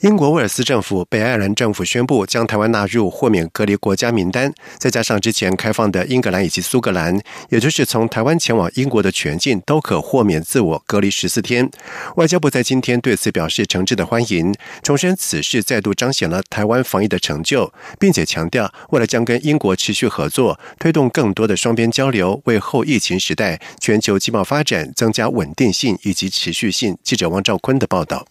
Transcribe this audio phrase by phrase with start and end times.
[0.00, 7.18] 英国威尔斯政府、北爱尔兰政府宣布将台湾纳入豁免隔离国家名单，再加上之前开放的英格兰以及苏格兰，
[7.48, 11.70] 也就是从台湾前往英国的全境都可豁免自我隔离十四天。
[12.16, 26.98] 外交部在今天对此表示诚挚的欢迎，重申此事再度彰显了台湾防疫的成就，并且强调为了将跟英国持续合作，推动更多的双边交流，为后疫情时代全球经贸发展增加稳定性以及持续性。
[27.02, 28.26] 记者王兆坤的报道。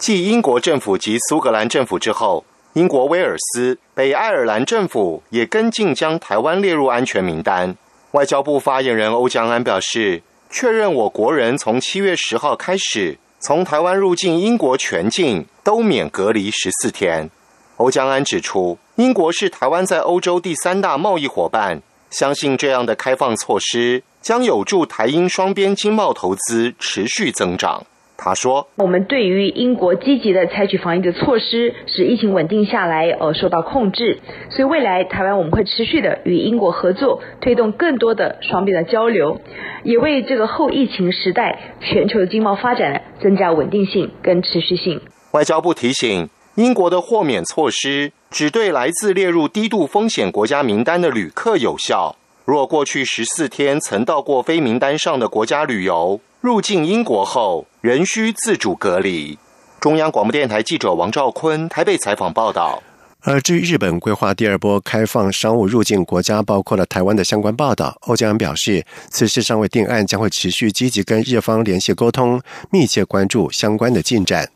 [0.00, 7.76] 继英国政府及苏格兰政府之后，英国威尔斯、北爱尔兰政府也跟进将台湾列入安全名单。
[8.12, 17.28] 外交部发言人欧江安表示，确认我国人从七月十号开始从台湾入境英国全境都免隔离十四天。
[17.76, 27.84] 欧江安指出，英国是台湾在欧洲第三大贸易伙伴，相信这样的开放措施将有助台英双边经贸投资持续增长。
[28.22, 34.18] 他说：“我们对于英国积极的采取防疫的措施，使疫情稳定下来，呃，受到控制。
[34.50, 39.40] 所以未来台湾我们会持续的与英国合作，推动更多的双边的交流，
[39.84, 45.00] 也为这个后疫情时代全球的经贸发展增加稳定性跟持续性。”
[45.32, 52.16] 外交部提醒，英国的豁免措施只对来自列入低度风险国家名单的旅客有效。
[52.44, 57.66] 若过去十四天曾到过非名单上的国家旅游，入境英国后。
[57.82, 59.38] 仍需自主隔离。
[59.80, 62.82] 中央广播电台记者王兆坤台北采访报道。
[63.22, 72.38] 而至于日本规划第二波开放商务入境国家，包括了台湾的相关报道，欧江恩表示，此事尚未定案，将会持续积极跟日方联系沟通，
[72.70, 74.50] 密切关注相关的进展。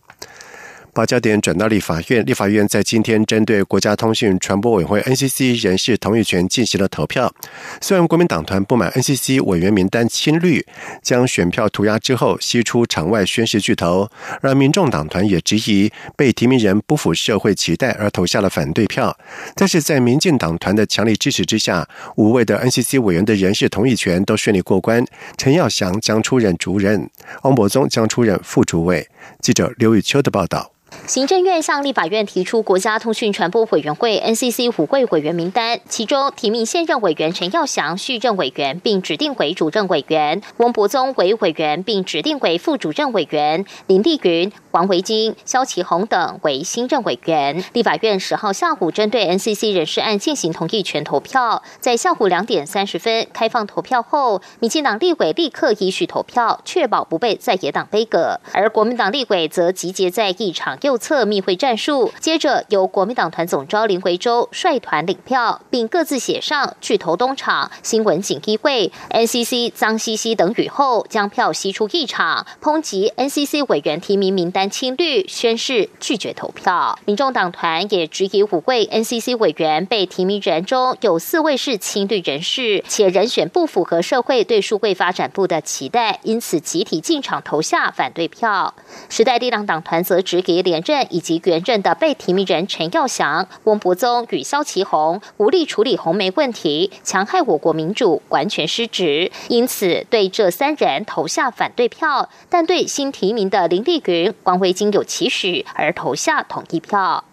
[0.95, 7.35] 把焦点转到立法院，立法院在今天针对国家通讯传播委员会 NCC 人事同意权进行了投票。
[7.81, 10.65] 虽然国民党团不满 NCC 委员名单亲绿，
[11.03, 14.09] 将选票涂鸦之后吸出场外宣誓巨头，
[14.41, 19.19] 而民众党团也质疑被提名人不符社会期待而投下了反对票。
[19.57, 25.05] 但是在民进党团的强力支持之下，五位的 NCC 委员的人事同意权都顺利过关。
[25.37, 27.11] 陈耀祥将出任主任，
[27.43, 29.09] 汪博宗将出任副主委。
[29.41, 30.71] 记者刘宇秋的报道。
[31.09, 47.65] 行政院向立法院提出国家通讯传播委员会 NCC 五位委员名单，其中提名现任委员陈耀祥续任委员，并指定为主任委员；翁博宗为委员，并指定为副主任委员；林丽云、王维金、肖其宏等为新任委员。
[47.73, 60.99] 立法院十号下午针对 NCC 人事案进行同意权投票，在下午两点三十分开放投票后，民进党立委立刻依序投票，确保不被在野党背阁，而国民党立委则集结在一场右。
[60.99, 76.99] 侧密会战术，接着由国民党团总召林维洲率团领票，并各自写上“巨头东厂”、“新闻锦衣会”、“NCC 脏兮兮”等语后，将票吸出议场，抨击 NCC 委员提名名单青绿，宣誓拒绝投票。
[77.05, 88.75] 民众党团也质疑五位 NCC 委员被提名人中有四位是青绿人士，且人选不符合社会对数位发展部的期待，因此集体进场投下反对票。
[89.09, 107.25] 时代力量党团则直给连任以及原任的被提名人陈耀祥、翁博宗与萧其宏无力处理红媒问题，强害我国民主，完全失职，因此对这三人投下反对票，但对新提名的林丽云、王维金有期许而投下同意票。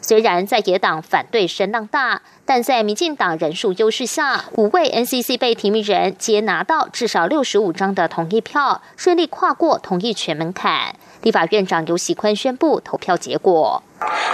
[0.00, 10.96] 虽然在野党反对声浪大，但在民进党人数优势下，五位 NCC 被提名人皆拿到至少六十五张的同意票，顺利跨过同意权门槛。
[11.22, 13.82] 立法院长刘喜宽宣布投票结果。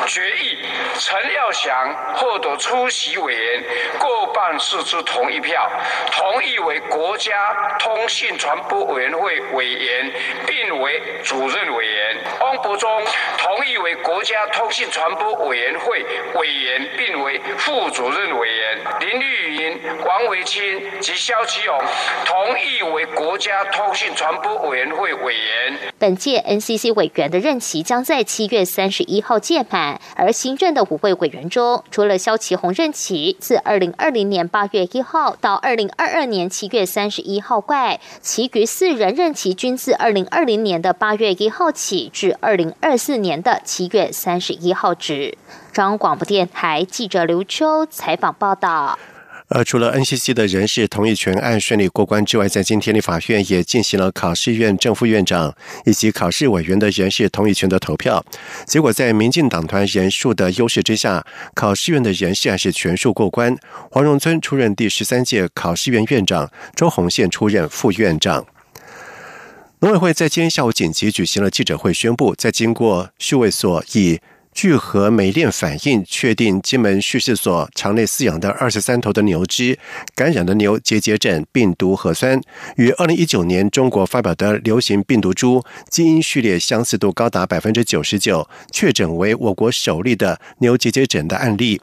[0.06, 0.58] 决议
[0.98, 3.64] 陈耀祥获得出席委员
[3.98, 5.70] 过半数之同意票，
[6.12, 10.12] 同意为国家通信传播委员会委员，
[10.46, 12.18] 并为主任委员。
[12.40, 12.90] 汪博忠
[13.38, 18.78] 同意为国家通信传播委员会委员，并为副主任委员。
[19.00, 21.78] 林玉云、王维清及肖其勇
[22.26, 25.78] 同意为国家通信传播委员会委员。
[25.98, 45.36] 本届 NCC 委员的任期将在七月三十一号届满，而新任的五位委员中，除了肖其宏任期自二零二零年八月一号到二零二二年七月三十一号外，其余四人任期均自二零二零年的八月一号起至二零二四年的七月三十一号止。
[45.72, 48.98] 中央广播电台记者刘秋采访报道。
[49.54, 55.54] 而除了 NCC 的人事同意权案顺利过关之外，在今天立法院也进行了考试院正副院长
[55.84, 58.24] 以及考试委员的人事同意权的投票。
[58.66, 61.24] 结果在民进党团人数的优势之下，
[61.54, 63.56] 考试院的人事还是全数过关。
[63.92, 68.44] 黄荣村出任第十三届考试院院长，周鸿宪出任副院长。
[69.78, 74.18] 农委会在今天下午紧急举行了记者会，宣布在经过畜卫所以。
[74.54, 79.76] 聚合酶链反应确定金门畜试所场内饲养的二十三头的牛只
[80.14, 82.40] 感染的牛结节疹病毒核酸，
[82.76, 91.80] 与二零一九年中国发表的流行病毒株基因序列相似度高达百分之九十九，确诊为我国首例的牛结节疹的案例。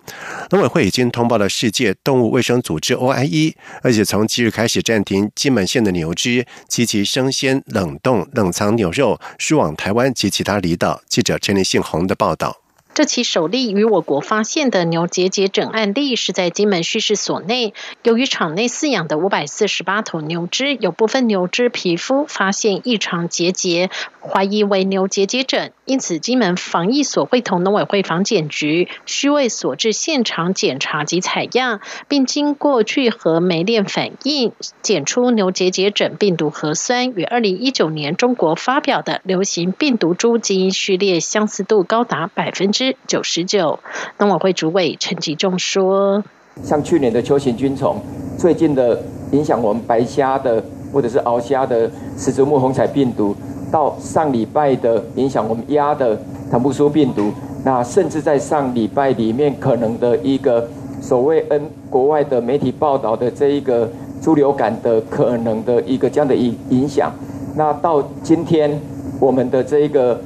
[0.52, 3.54] 农委会已经通报了世界动物卫生组织 OIE，
[3.84, 11.02] 而且从即日开始暂停金门县的牛只及其生鲜、冷冻、冷藏牛肉输往台湾及其他离岛。
[11.10, 12.61] 记者陈立信宏的报道。
[12.94, 17.74] 这起首例于我国发现的牛结节疹案例是在金门畜试所内，
[18.04, 23.90] 由于场内饲养的五百四十八头牛只有部分牛只皮肤发现异常结节，
[24.20, 31.80] 怀疑为牛结节疹，因此金门防疫所会同农委会防检局、需卫所至现场检查及采样，
[32.10, 34.52] 并经过聚合酶链反应
[34.82, 42.81] 检出牛结节疹病毒核酸与二零一九年中国发表的流行病毒株基因序列相似度高达百分之。
[43.08, 43.80] 九十九，
[44.18, 46.24] 农委会主委陈吉仲说
[46.64, 47.98] ：“像去年的球形菌虫，
[48.38, 49.02] 最近的
[49.32, 53.36] 影响我们白虾的或者是鳌虾的始祖目红彩病毒，
[53.72, 56.20] 到上礼拜的影响我们鸭的
[56.50, 57.32] 坦布苏病毒，
[57.64, 60.68] 那甚至在上礼拜里面可能的一个
[61.02, 63.90] 所谓 N 国外的媒体报道的这一个
[64.22, 67.12] 猪流感的可能的一个这样的影影响，
[67.56, 68.80] 那到今天
[69.20, 70.20] 我们的这一个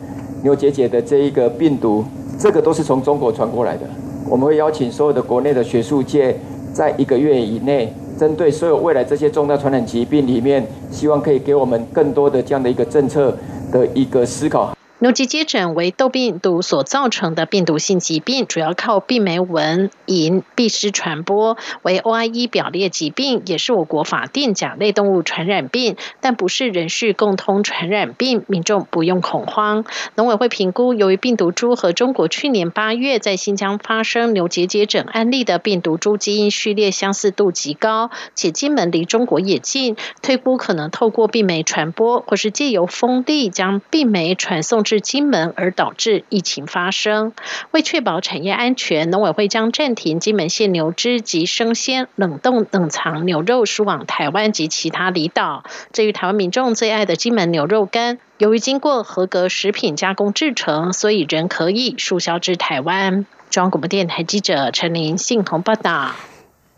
[0.44, 2.04] 牛结节的这一个病毒。”
[2.38, 3.82] 这个都是从中国传过来的。
[4.30, 6.36] 我们会邀请所有的国内的学术界，
[6.74, 13.36] 在一个月以内，针对所有未来这些重大传染疾病里面，希望可以给我们更多的这样的一个政策
[13.72, 14.76] 的一个思考。
[15.00, 29.84] 牛结节疹为痘病毒所造成的病毒性疾病，主要靠病媒蚊蝇蜱虱传播，为 OIE 表列疾病，也是我国法定甲类动物传染病，但不是人畜共通传染病，民众不用恐慌。
[30.16, 44.85] 农委会评估，由于病毒株和中国去年八月在新疆发生牛结节疹案例的病毒株基因序列相似度极高，且金门离中国也近，推估可能透过病媒传播，或是借由风力将病媒传送。
[44.86, 47.34] 至金门而导致疫情发生，
[47.72, 55.66] 为确保产业安全，农委会将暂停金门县牛只及生鲜、冷冻、冷藏牛肉输往台湾及其他离岛。
[55.92, 63.26] 至于台湾民众最爱的金门牛肉干，由于经过合格食品加工制成，所以仍可以输销至台湾。
[63.50, 66.12] 中央广播电台记者陈琳信宏报道。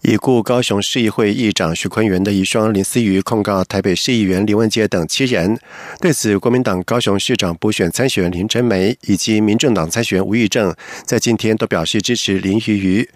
[0.03, 5.59] 已故高雄市议会议长许坤元的遗孀林思瑜控告台北市议员林文杰等七人。
[5.99, 10.73] 对此，国民党高雄市长补选参选人林真梅以及民政党参选人吴玉正
[11.03, 13.09] 在今天都表示支持林瑜瑜。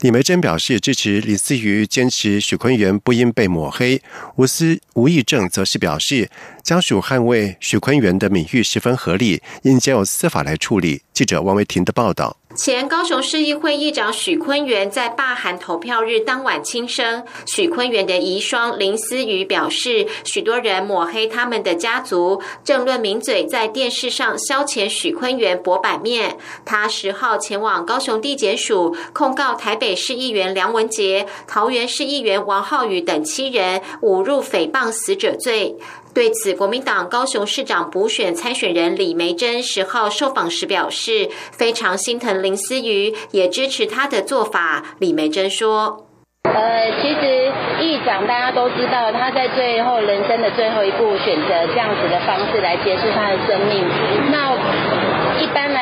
[0.00, 4.00] 李梅珍表示支持林思瑜，坚持许坤元不应被抹黑。
[4.36, 6.30] 吴思吴义正则是表示，
[6.64, 11.02] 家属捍卫许坤元的名誉十分合理，应交由司法来处理。
[11.12, 12.38] 记者王维婷的报道。
[12.54, 17.24] 前高雄市议会议长许坤元在罢韩投票日当晚轻生。
[17.46, 26.36] 许坤元的遗孀林思雨表示，许多人抹黑他们的家族，政论名嘴在电视上消遣许坤元博版面。
[26.66, 35.78] 他十号前往高雄地检署控告台北市议员梁文杰、桃园市议员王浩宇等七人侮辱诽谤死者罪。
[36.14, 44.82] 对此，国民党高雄市长补选参选人李梅珍十号受访时表示，非常心疼林思瑜，也支持他的做法。
[44.98, 46.06] 李梅珍说
[46.44, 47.50] ：“呃，其实
[47.80, 53.82] 议长大家都知道，他在最后人生的最后一步，选择这样子的方式来结束他的生命。
[54.30, 55.01] 那。”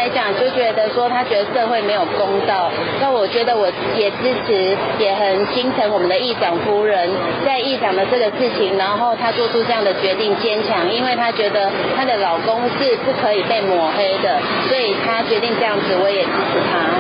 [0.01, 2.71] 来讲，就觉得说他觉得社会没有公道。
[3.03, 7.07] 那我觉得我也支持，也很心疼我们的议长夫人，
[7.45, 17.00] 在议长的这个事情，然后她做出这样的决定，坚强，因为她觉得她的老公是不可以被抹黑的，所以她决定这样子，我也支持她。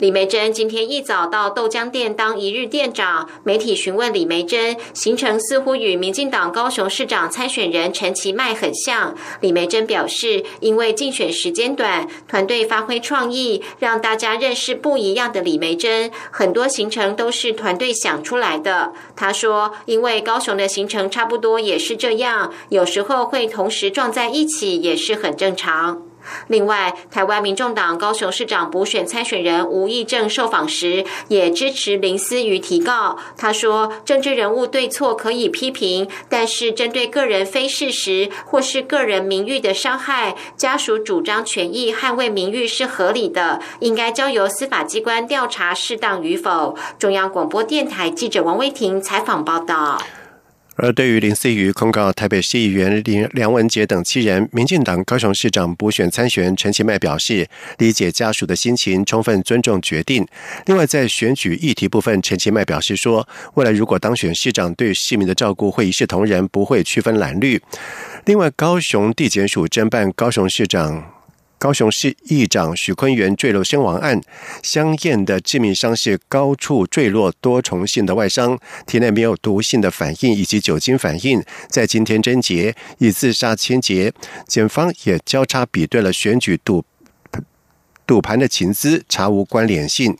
[0.00, 9.14] 李梅珍今天一早到豆浆店当一日店长，媒体询问李梅珍行程似乎与民进党高雄市长参选人陈其迈很像。
[9.42, 16.10] 李梅珍表示，因为竞选时间短，团队发挥创意，让大家认识不一样的李梅珍。
[16.30, 18.94] 很多行程都是团队想出来的。
[19.14, 26.09] 他说，因为高雄的行程差不多也是这样，有时候会同时撞在一起，也是很正常。
[26.48, 33.18] 另外，台湾民众党高雄市长补选参选人吴益政受访时，也支持林思瑜提告。
[33.36, 49.98] 他说：“政治人物对错可以批评，但是针对个人非事实或是个人名誉的伤害，家属主张权益捍卫名誉是合理的，应该交由司法机关调查适当与否。”中央广播电台记者王威婷采访报道。
[50.82, 57.46] 而对于林思瑜控告台北市议员林梁文杰等七人，民进党高雄市长补选参选陈其迈表示，
[57.76, 60.26] 理解家属的心情，充分尊重决定。
[60.64, 67.60] 另外，在选举议题部分，陈其迈表示说，未来如果当选市长，对市民的照顾会一视同仁，不会区分蓝绿。
[68.24, 71.19] 另外，高雄地检署侦办高雄市长。
[71.60, 74.18] 高雄市议长许坤元坠楼身亡案，
[74.62, 84.10] 香艳的致命伤是高处坠落多重性的外伤，体内没有毒性的反应以及酒精反应，在今天侦结，以自杀牵结。
[84.48, 86.82] 检方也交叉比对了选举赌
[88.06, 90.16] 赌盘的情资，查无关联性。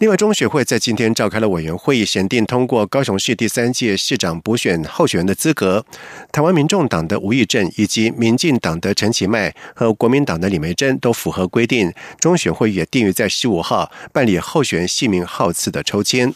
[0.00, 5.84] 另外，中学会在今天召开了委员会议，审定通过高雄市第三届市长补选候选人的资格。
[6.32, 11.92] 台湾民众党的吴益政以及民进党的陈其迈和国民党的李梅珍都符合规定。
[12.18, 16.32] 中选会也定于在十五号办理候选人姓名号次的抽签。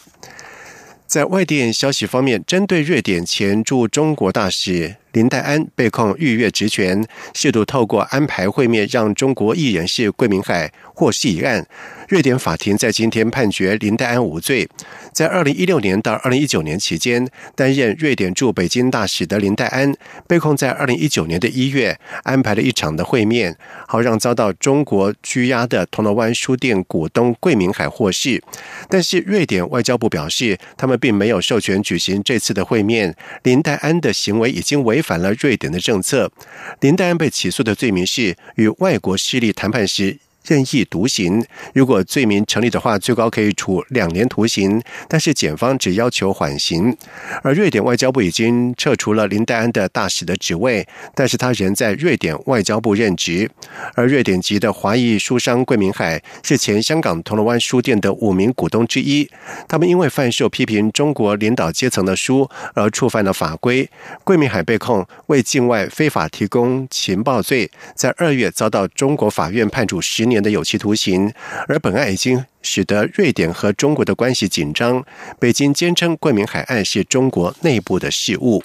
[1.07, 11.65] 在外电消息方面，针对瑞典前驻中国大使林黛安被控逾越职权，试图透过安排会面让中国艺人士桂明海获释一案。
[12.09, 14.69] 瑞典法庭在今天判决林黛安无罪。
[15.13, 19.95] 在二零一六年到二零一九年期间，担任瑞典驻北京大使的林黛安
[20.27, 23.57] 被控在二零一九年的一月安排了一场的会面，
[23.87, 28.43] 好让遭到中国拘押的铜锣湾书店股东桂明海获释。
[28.91, 33.15] 但是瑞典外交部表示，他们并没有授权举行这次的会面。
[33.45, 36.33] 林黛安的行为已经违反了瑞典的政策。
[36.81, 40.24] 林黛安被起诉的罪名是与外国势力谈判时。
[40.47, 44.83] 任意独行，如果罪名成立的话，最高可以处两年徒刑。
[45.09, 46.95] 但是检方只要求缓刑。
[47.43, 53.51] 而瑞典外交部已经撤除了林黛安的大使的职位，但是他仍在瑞典外交部任职。
[53.95, 59.27] 而瑞典籍的华裔书商桂明海是前香港铜锣湾书店的五名股东之一。
[59.67, 63.89] 他们因为贩售批评中国领导阶层的书而触犯了法规。
[64.23, 70.34] 桂明海被控为境外非法提供情报罪，在二月遭到中国法院判处十年。
[70.35, 71.33] 年的有期徒刑，
[71.69, 75.05] 而本案已经使得瑞典和中国的关系紧张。
[75.39, 78.63] 北京坚称桂明海岸是中国内部的事务。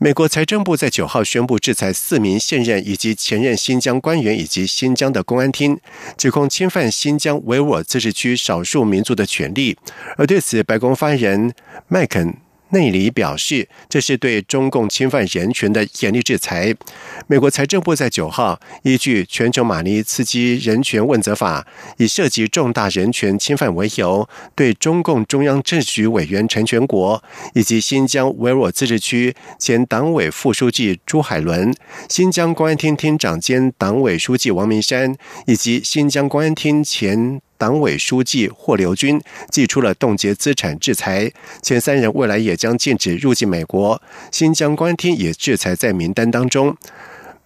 [0.00, 5.78] 美国财政部在九号宣布制裁四名现任以及前任新疆官员以及新疆的公安厅，
[6.16, 9.76] 指控侵犯新疆维吾尔自治区少数民族的权利。
[10.16, 11.52] 而对此，白宫发言人
[11.88, 12.47] 麦肯。
[12.70, 16.74] 内里表示，这是对中共侵犯人权的严厉制裁。
[17.26, 21.62] 美国财政部在九号依据《全球马尼茨基人权问责法》，
[21.96, 27.22] 以涉及重大人权侵犯为由，对中共中央政治局委员陈全国
[27.54, 31.74] 以及新疆维吾尔自治区前党委副书记朱海伦、
[32.08, 37.40] 新疆公安厅厅长兼党委书记王明山以及新疆公安厅前。
[37.58, 44.00] 党委书记霍留军寄出了冻结资产制裁，前三人未来也将禁止入境美国。
[44.30, 46.76] 新疆官厅也制裁在名单当中。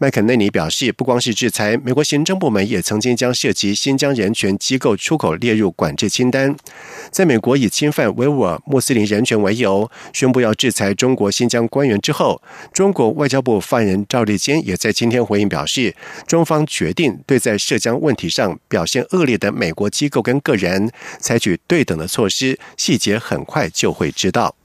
[0.02, 6.56] 麦肯内尼表示，不光是制裁，美国行政部门也曾经将涉及新疆人权机构出口列入管制清单。
[7.12, 12.42] 在美国以侵犯维吾尔穆斯林人权为由，宣布要制裁中国新疆官员之后，
[12.72, 15.94] 中国外交部发言人赵立坚也在今天回应表示，
[16.26, 20.90] 中方决定对在涉疆问题上表现恶劣的美国机构跟个人
[21.20, 24.56] 采取对等的措施，细节很快就会知道。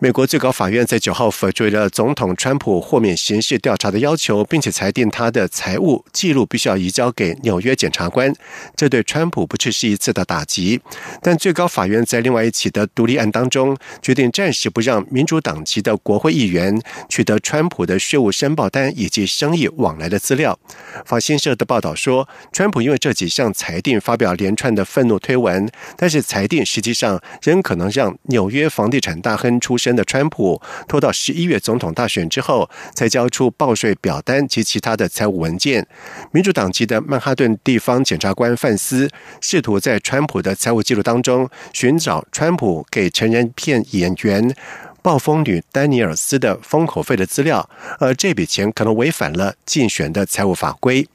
[0.00, 8.34] 美国最高法院在九号否决了总统川普豁免刑事调查的要求，并且裁定他的财务记录必须要移交给纽约检察官。
[8.76, 10.80] 这对川普不只是一次的打击。
[11.22, 20.58] 但最高法院在另外一起的独立案当中，决定暂时不让民主党籍的国会议员取得川普的税务申报单以及生意往来的资料。
[21.06, 29.94] 法新社的报道说，川普因为这几项裁定发表连串的愤怒推文，但是裁定实际上仍可能让纽约房地产大亨出身。
[29.94, 35.86] 的川普拖到十一月总统大选之后，才交出报税表单及其他的财务文件。
[36.32, 39.08] 民主党籍的曼哈顿地方检察官范斯
[39.40, 44.52] 试图在川普的财务记录当中寻找川普给成人片演员
[45.00, 47.68] 暴风女丹尼尔斯的封口费的资料，
[48.00, 51.06] 而这笔钱可能违反了竞选的财务法规。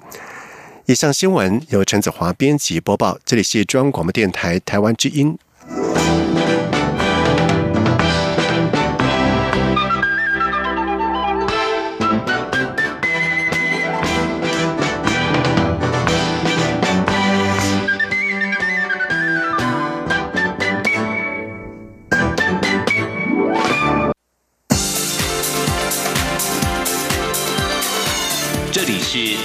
[0.86, 5.38] 以上新闻由陈子华编辑播报，这里是中央广播电台台湾之音。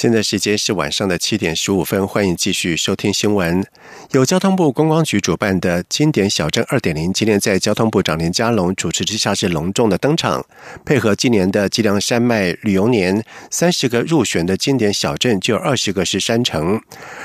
[0.00, 3.62] 现在时间是晚上的七点十五分，欢迎继续收听新闻。
[4.12, 10.42] 由交通部观光局主办的经典小镇二点零，今天在交通部长林佳龙主持之下是隆重的登场。
[10.86, 16.80] 配合今年的脊梁山脉旅游年，三十个入选的经典小镇就有二十个是山城。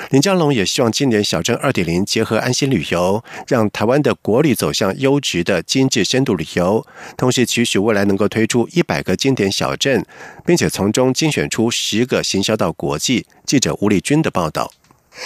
[0.09, 6.85] 林佳龙也希望经典小镇二点零结合安心旅游，让台湾的国旅走向优质的精致深度旅游。
[7.15, 10.05] 同时，期许未来能够推出一百个经典小镇，
[10.45, 13.27] 并且从中精选出十个行销到到国际。
[13.45, 14.71] 记者吴丽君的报道。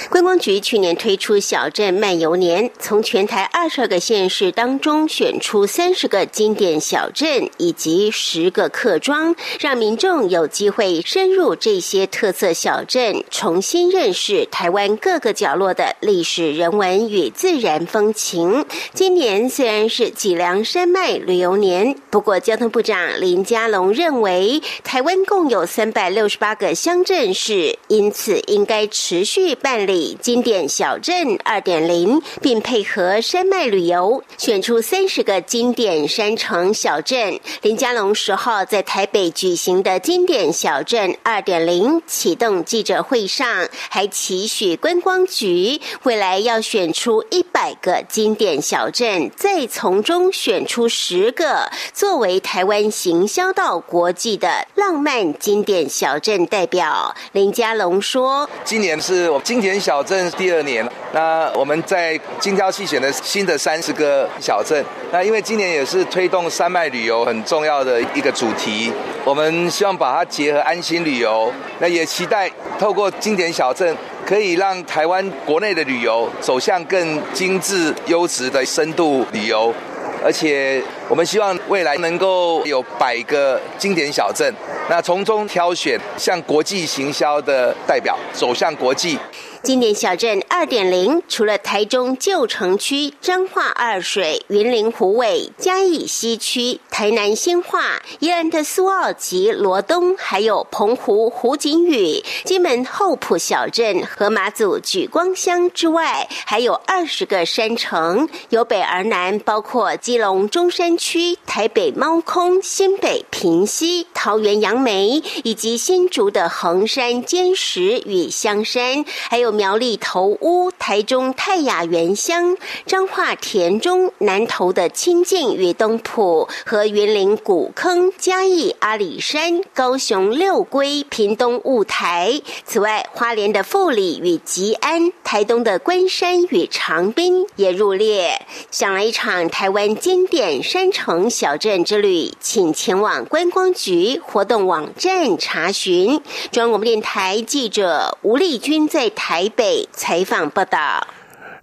[0.10, 18.63] 观光局去年推出小镇漫游年，从全台二十二个县市当中选出三十个经典小镇以及十个客庄，让民众有机会深入这些特色小镇，重新认识台湾各个角落的历史人文与自然风情。
[18.93, 29.78] 今年虽然是脊梁山脉旅游年，不过交通部长林佳龙认为，台湾共有三百六十八个乡镇市，因此应该持续办。
[29.79, 37.39] 办理经典小镇二点零，并配合山脉旅游，选出三十个经典山城小镇。
[37.62, 57.15] 林佳龙十号在台北举行的经典小镇二点零启动记者会上，还期许观光局未来要选出一百个经典小镇，再从中选出十个作为台湾行销到国际的浪漫经典小镇代表。
[57.31, 64.83] 林佳龙说：“今年是我今年典。”小镇第二年，那我们在精挑细选的新的三十个小镇。
[65.11, 68.91] 那因为今年也是推动山脉旅游很重要的一个主题，
[69.23, 71.51] 我们希望把它结合安心旅游。
[71.79, 73.95] 那也期待透过经典小镇，
[74.25, 79.73] 可以让台湾国内的旅游走向更精致、优质的深度旅游。
[80.21, 84.53] 而且我们希望未来能够有百个经典小镇，
[84.89, 89.17] 那从中挑选向国际行销的代表，走向国际。
[89.62, 119.48] 经典小镇二点零，除了台中旧城区、彰化二水、云林湖尾、嘉义西区、台南新化、宜兰的苏澳及罗东，还有澎湖湖景屿、金门后埔小镇和马祖举光乡之外，还有二十个山城，由北而南，包括基隆中山区、台北猫空、新北平溪、桃园杨梅，以及新竹的横山尖石与香山，还有。
[119.51, 132.41] 苗栗头屋、台中泰雅园乡、彰化田中、南投的清境与东埔和云林古坑、嘉义阿里山、高雄六龟、屏东雾台。
[132.65, 138.41] 此外，花莲的富里与吉安、台东的关山与长滨也入列。
[138.69, 146.21] 想来一场台湾经典山城小镇之旅，请前往观光局活动网站查询。
[146.51, 149.38] 中央广播电台记者吴丽君在台。
[149.39, 151.08] 台北采访报道。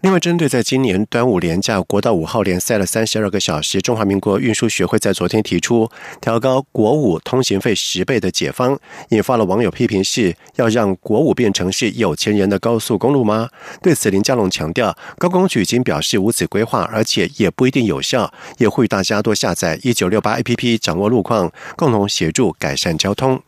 [0.00, 8.78] 另外，针对在今年端午连假国道五号连塞了三十二个小时，中华民国运输学会在昨天提出调高国五通行费十倍的解方，
[9.10, 13.50] 引发了网友批评：是要让国五变成是有钱人的高速公路吗？
[13.82, 23.42] 对此，林佳龙强调，高公局已经表示无此规划，而且也不一定有效，也呼吁大家多下载一九六八 APP，掌握路况，共同协助改善交通。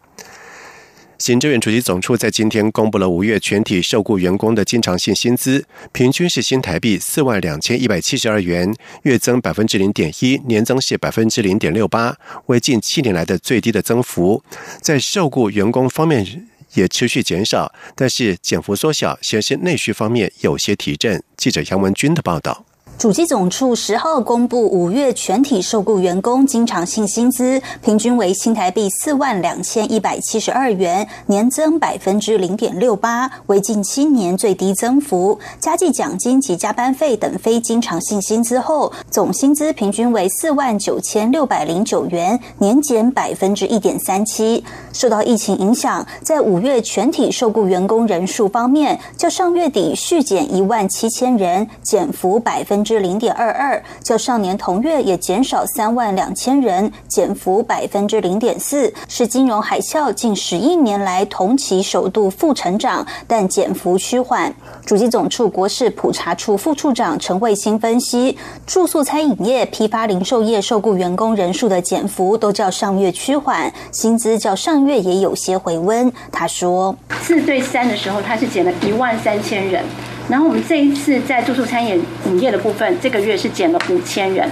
[1.19, 14.45] 行政院主席总处在今天公布了五月全体受雇员工的经常性薪资，平均是新台币四万两千一百七十二元，月增百分之零点一，年增是百分之零点六八，为近七年来的最低的增幅。
[14.81, 21.23] 在受雇员工方面也持续减少，但是减幅缩小，显示内需方面有些提振。
[21.37, 22.68] 记者杨文军的报道。
[22.99, 35.39] 主机总处十号公布五月全体受雇员工经常性薪资，平均为新台币四万两千一百七十二元，年增百分之零点六八，为近七年最低增幅。
[35.61, 44.65] 加计奖金及加班费等非经常性薪资后，总薪资平均为四万九千六百零九元，年减百分之一点三七。
[44.93, 52.85] 受到疫情影响，在五月全体受雇员工人数方面，较上月底续减一万七千人，减幅百分。
[52.89, 64.51] 至零点二二，较上年同月也减少三万两千人，减幅百分之零点四，是金融海啸近十一年来同期首度负成长，但减幅趋缓。
[64.87, 76.11] 主机总处国事普查处副处长陈慧欣分析，住宿餐饮业、批发零售业受雇员工人数的减幅都较上月趋缓，薪资较上月也有些回温。
[76.33, 79.85] 他说，四对三的时候，他是减了一万三千人。
[80.29, 84.49] 然后我们这一次在住宿餐饮营业的部分，这个月是减了五千人。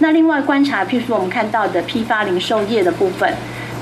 [0.00, 3.32] 那另外观察，譬如说我们看到的批发零售业的部分，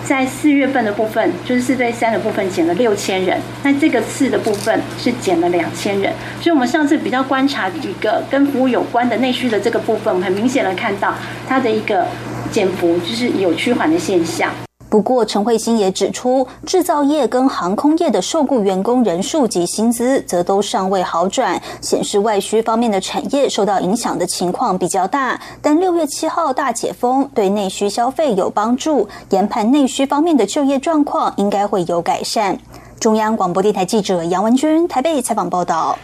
[0.04, 6.12] 在四月份的部分，就是四对三的部分减了六千人，那这个次的部分是减了两千人。
[6.42, 11.14] 所以，我们上次比较观察一个跟服务有关的内需的这个部分，我们很明显的看到
[11.48, 12.06] 它的一个
[12.50, 14.52] 减幅，就是有趋缓的现象。
[14.90, 25.40] 不过，陈慧欣也指出，制造业跟航空业的受雇员工人数及薪资则都尚未好转，显示外需方面的产业受到影响的情况比较大。
[25.62, 32.58] 但六月七号大解封对内需消费有帮助，研判内需方面的就业状况应该会有改善。
[32.98, 35.96] 中央广播电台记者杨文君台北采访报道。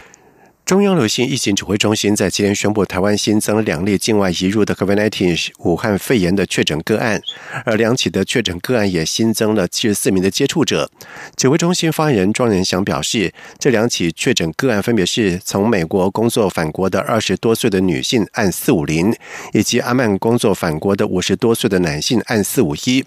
[0.67, 7.21] 中央流行疫情指挥中心在今天宣布，台湾新增两例境外移入的 COVID-19 武汉肺炎的确诊个案，
[7.63, 10.91] 而两起的确诊个案也新增了七十四名的接触者。
[11.37, 19.15] 指挥中心发言人庄仁祥表示，这两起确诊个案分别是从美国工作返国的二十多岁的女性按四五零，
[19.53, 23.05] 以及阿曼工作返国的五十多岁的男性按四五一。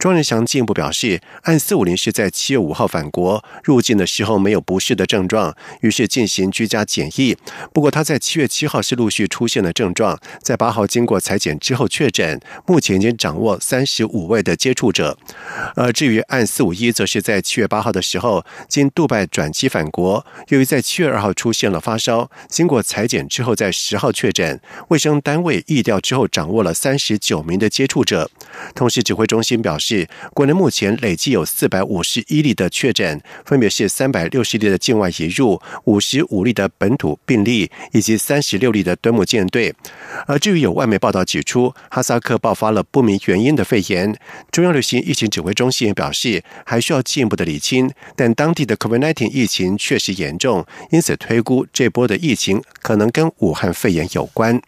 [0.00, 7.36] 庄仁祥进一步表示，按四五零是在七月五号返国入境的时候没有不适的症状，于是进行居家检疫。
[7.72, 15.18] 不过他在七月七号是陆续出现了症状，在八号经过裁剪之后确诊，目前已经掌握三十五位的接触者。
[15.76, 28.30] 而至于按四五一，则是在七月八号的时候经杜拜转机返国，由于在七月二号出现了发烧，经过裁剪之后在十号确诊，卫生单位疫调之后掌握了三十九名的接触者。
[28.74, 30.08] 同时，指挥中心表示。
[30.34, 39.74] 国内目前累计有四百五十一例的确诊，分别是三百六十例的境外移入、五十五例的本土病例以及三十六例的端木舰队。
[40.26, 44.16] 而至于有外媒报道指出哈萨克爆发了不明原因的肺炎，
[44.50, 54.60] 中央流行疫情指挥中心也表示还需要进一步的理清，但当地的 COVID-19 疫情确实严重，因此推估这波的疫情可能跟武汉肺炎有关。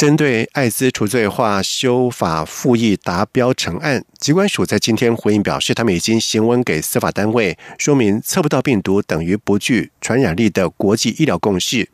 [0.00, 11.86] 针对艾滋除罪化修法复议达标成案，机关署在今天回应表示，他们已经行文给司法单位，说明测不到病毒等于不具传染力的国际医疗共识。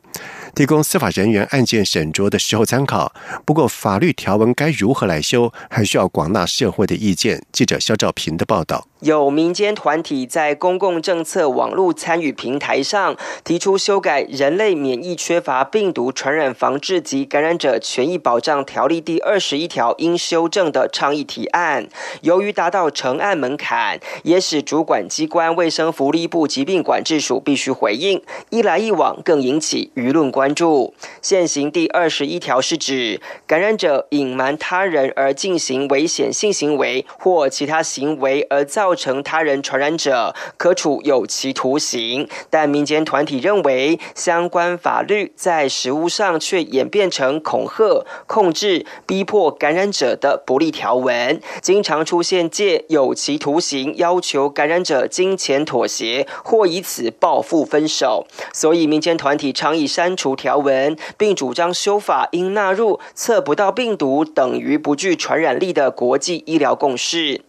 [0.57, 3.13] 提供司法人员案件审酌的时候参考。
[3.45, 7.43] 不过，法律条文该如何来修，还需要广纳社会的意见。
[7.51, 8.87] 记者肖兆平的报道。
[9.01, 21.87] 有民间团体在公共政策网络参与平台上提出修改《人类免疫缺乏病毒传染防治及感染者权益保障条例》第二十一条应修正的倡议提案。
[22.21, 28.19] 由于达到成案门槛，也使主管机关卫生福利部疾病管制署必须回应。
[28.49, 30.93] 一来一往，更引起舆论关关注。
[31.21, 38.95] 现行第二十一条是指感染者隐瞒他人而进行危险性行为或其他行为而造。
[38.97, 42.27] 成他人传染者，可处有期徒刑。
[42.49, 58.25] 但民间团体认为，相关法律在实务上却演变成恐吓、控制、逼迫感染者的不利条文，经常出现借有期徒刑要求感染者金钱妥协，或以此报复分手。
[58.53, 67.41] 所以，民间团体倡议删除条文，并主张修法应纳入测不到病毒等于不具传染力的国际医疗共识。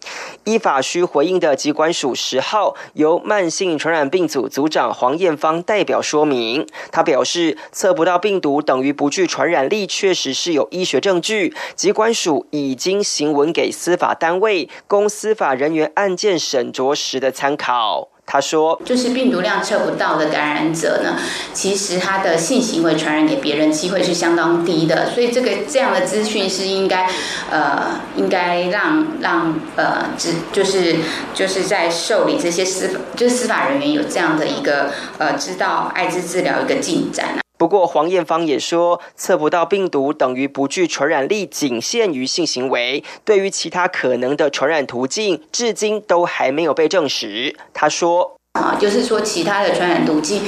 [0.43, 1.29] 依法需回。
[1.29, 11.53] 应的机关署十号由慢性传染病组组长黄艳芳代表说明，他表示测不到病毒等于不具传染力，确实是有医学证据。
[11.75, 18.09] 机关署已经行文给司法单位，供司法人员案件审酌时的参考。
[18.31, 21.17] 他说：“就是病毒量测不到的感染者呢，
[21.51, 27.09] 其实他的性行为传染给别人机会是相当低的，所以这个这样的资讯是应该，
[27.49, 30.97] 呃，应该让让呃，只就是
[31.33, 43.03] 就是在受理这些司就是司法人员有这样的一个呃，知道艾滋治疗一个进展啊。”不过，黄艳芳也说，测不到病毒等于不具传染力，仅限于性行为。
[43.25, 47.53] 对于其他可能的传染途径，至今都还没有被证实。
[47.73, 50.41] 他说：“啊，就是说其他的传染途径，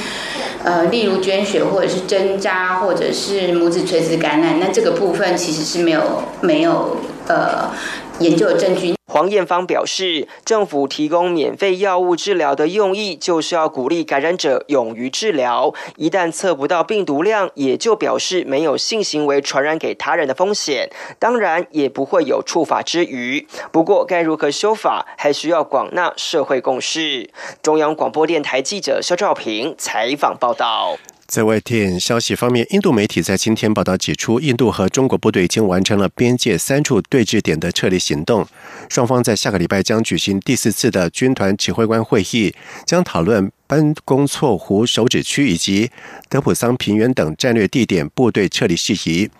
[0.64, 6.96] 呃，例如捐血或者是针扎，或者是母子垂直感染，那这个部分其实是没有没有
[7.28, 7.70] 呃
[8.20, 15.74] 研究的证据。”黄艳芳表示，政府提供免费药物治疗的用意，就是要鼓励感染者勇于治疗。
[15.96, 23.46] 一旦测不到病毒量，也就表示没有性行为传染给他人的风险，当然也不会有触法之余。
[23.70, 27.28] 不过，该如何修法，还需要广纳社会共识。
[27.60, 30.96] 中央广播电台记者肖兆平采访报道。
[31.32, 38.46] 在外电消息方面，印度媒体在今天报道指出，印度和中国部队已经完成了边界三处对峙点的撤离行动。
[38.90, 43.50] 双方在下个礼拜将举行第四次的军团指挥官会议，将讨论。
[43.72, 45.90] 班公错湖手指区以及
[46.28, 49.30] 德普桑平原等战略地点部队撤离事宜。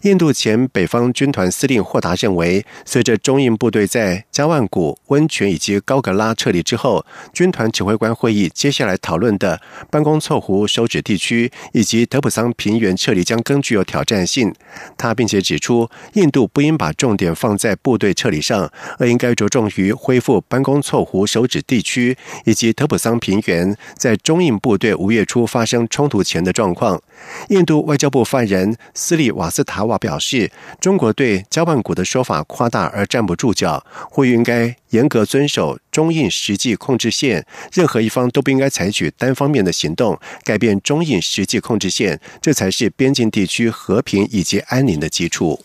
[0.00, 14.54] 印度前北方军团司令霍达认为，随着中印部队在加万谷温泉以及高格拉撤离之后，军团指挥官会议接下来讨论的班公错湖手指地区以及德普桑平原撤离将更具有挑战性。
[14.96, 27.00] 他并且指出，印度不应把重点放在部队撤离上，而应该着重于恢复班公错湖手指地区以及德普桑平原在中印部队五月初发生冲突前的状况。
[27.48, 45.64] 印度外交部发言人斯里瓦斯塔瓦表示，中国对加万谷的说法夸大而站不住脚，呼吁应该严格遵守中印实际控制线，任何一方都不应该采取单方面的行动改变中印实际控制线，这才是边境地区和平以及安宁的基础。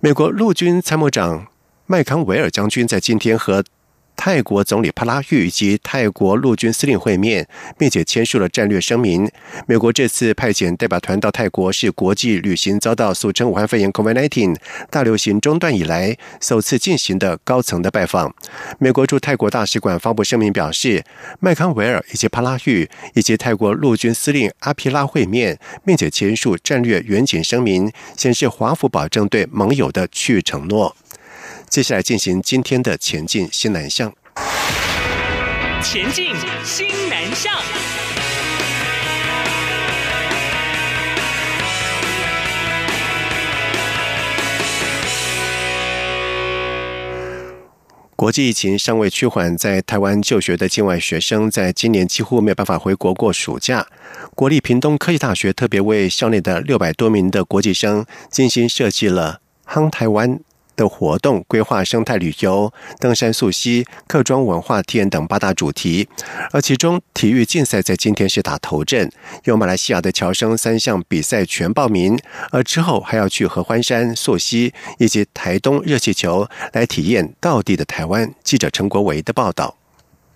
[0.00, 1.46] 美国陆军参谋长
[1.86, 3.62] 麦康维尔将军在今天和。
[4.16, 7.46] 泰国总理帕拉育以及泰国陆军司令会面，
[7.76, 9.28] 并且签署了战略声明。
[9.66, 14.56] 美国这次派遣代表团到泰国，是国际旅行遭到俗称武汉肺炎 （COVID-19）
[14.90, 18.32] 大流行中断以来首次进行的高层的拜访。
[18.78, 21.04] 美国驻泰国大使馆发布声明表示，
[21.40, 30.94] 麦康维尔以及帕拉育以及泰国陆军司令阿皮拉会面，并且签署战略远景声明，显示华府保证对盟友的区域承诺。
[31.72, 34.12] 接下来进行今天的前进新南向。
[35.82, 37.50] 前进新南向。
[48.14, 53.86] 国际疫情尚未趋缓，在台湾就学的境外学生，在今年几乎没有办法回国过暑假。
[54.34, 60.38] 国立屏东科技大学特别为校内的六百多名的国际生精心设计了“夯台湾”。
[60.76, 66.08] 的活动规划生态旅游、登山溯溪、客庄文化体验等八大主题，
[66.52, 69.10] 而其中体育竞赛在今天是打头阵，
[69.44, 72.18] 有马来西亚的侨生三项比赛全报名，
[72.50, 78.32] 而之后还要去合欢山溯溪以及台东热气球来体验到地的台湾。
[78.42, 79.81] 记者陈国维的报道。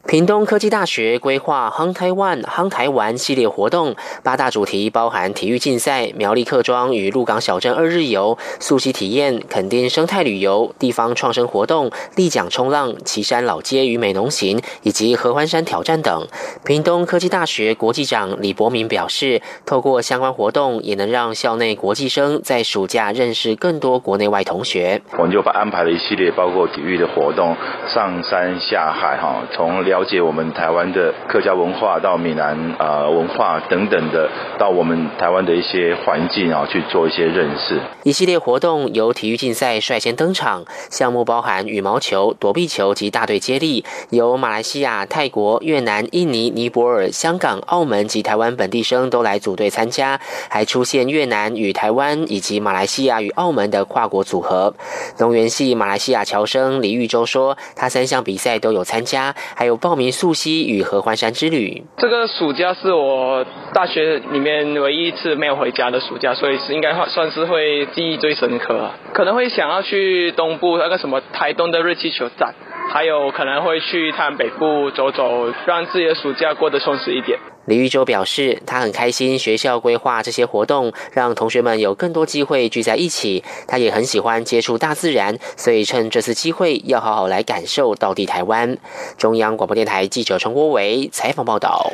[0.07, 16.29] 屏东科技大学规划“夯台湾、夯台湾”系列活动，八大主题包含体育竞赛、苗栗客庄与鹿港小镇二日游、溯溪体验、垦丁生态旅游、地方创生活动、立桨冲浪、旗山老街与美浓行，以及合欢山挑战等。
[16.64, 25.03] 屏东科技大学国际长李博明表示，透过相关活动，也能让校内国际生在暑假认识更多国内外同学。
[25.19, 27.57] 我们就把安排了一系列包括体育的活动，
[27.92, 34.29] 上山下海，哈，从了解我们台湾的客家文化，到闽南啊文化等等的，
[34.59, 37.81] 到我们台湾的一些环境啊，去做一些认识。
[38.03, 54.75] 一系列活动由体育竞赛率先登场，项目包含羽毛球、躲避球及大队接力，由马来西亚、泰国、越南、印尼、尼泊尔、香港、澳门及台湾本地生都来组队参加，还出现越南与台湾以及马来西亚与澳门的跨国组合。
[55.19, 61.85] 农园系马来西亚侨生李玉洲说，他三项比赛都有参加，还有报名溯溪与合欢山之旅。
[61.96, 68.90] 这个暑假是我大学里面唯一一次没有回家的暑假，所以是应该算是会记忆最深刻。
[69.12, 72.57] 可能会想要去东部那个什么台东的热气球站，
[72.92, 77.38] 还有可能会去一趟北部走走，让自己的暑假过得充实一点。
[77.66, 83.42] 李玉洲表示，他很开心学校规划这些活动，让同学们有更多机会聚在一起。
[83.66, 88.79] 他也很喜欢接触大自然，所以趁这次机会要好好来感受到地台湾。
[89.18, 91.92] 中央广播电台记者陈国伟采访报道。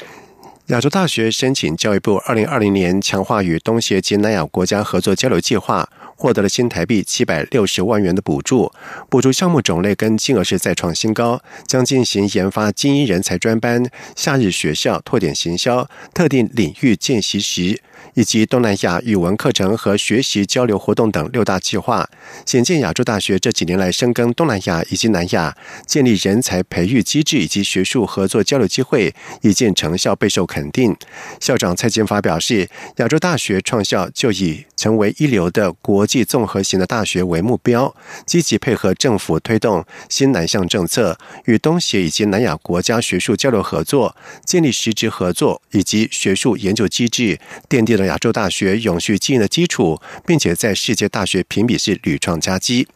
[0.67, 5.89] 亚洲大学申请教育部二零二零年强化与东协及南亚国家合作交流计划，
[6.23, 8.71] 获得了新台币七百六十万元的补助。
[9.11, 17.81] 补助项目种类跟金额是再创新高，将进行研发精英人才专班、夏日学校拓展行销、特定领域见习时。
[18.15, 22.09] 以及东南亚语文课程和学习交流活动等六大计划，
[22.45, 30.97] 显见亚洲大学这几年来深耕东南亚以及南亚，建立人才培育机制以及学术合作交流机会，已见成效备受肯定。
[31.41, 37.95] 校长蔡建发表示，亚洲大学创校就以成为一流的国际综合型的大学为目标，
[38.27, 47.39] 积极配合政府推动新南向政策，与东协以及南亚国家学术交流合作，建立实质合作以及学术研究机制，
[47.69, 48.07] 奠定了。
[48.07, 52.87] 亚洲大学永续经营的基础，并且在世界大学评比是屡创佳绩。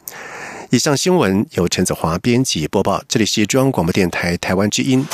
[0.71, 5.07] 以上新闻由陈子华编辑播报，这里是中央广播电台台湾之音。